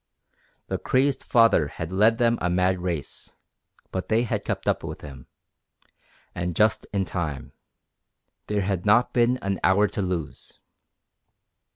The 0.65 0.79
crazed 0.79 1.23
father 1.23 1.67
had 1.67 1.91
led 1.91 2.17
them 2.17 2.39
a 2.41 2.49
mad 2.49 2.79
race, 2.79 3.35
but 3.91 4.09
they 4.09 4.23
had 4.23 4.43
kept 4.43 4.67
up 4.67 4.83
with 4.83 5.01
him. 5.01 5.27
And 6.33 6.55
just 6.55 6.87
in 6.91 7.05
time. 7.05 7.51
There 8.47 8.61
had 8.63 8.83
not 8.83 9.13
been 9.13 9.37
an 9.43 9.59
hour 9.63 9.85
to 9.89 10.01
lose. 10.01 10.53